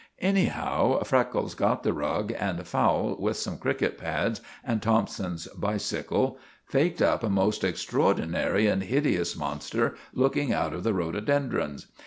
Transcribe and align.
Anyhow, 0.17 1.03
Freckles 1.03 1.53
got 1.53 1.83
the 1.83 1.93
rug, 1.93 2.33
and 2.39 2.65
Fowle, 2.65 3.17
with 3.19 3.37
some 3.37 3.59
cricket 3.59 3.99
pads 3.99 4.41
and 4.63 4.81
Thompson's 4.81 5.45
bicycle, 5.55 6.39
faked 6.65 7.03
up 7.03 7.21
a 7.23 7.29
most 7.29 7.63
extraordinary 7.63 8.65
and 8.65 8.81
hideous 8.81 9.37
monster 9.37 9.93
looking 10.11 10.51
out 10.51 10.73
of 10.73 10.81
the 10.83 10.95
rhododendrons. 10.95 11.85